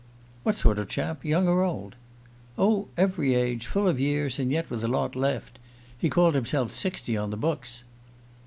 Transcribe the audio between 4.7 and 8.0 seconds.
with a lot left. He called himself sixty on the books."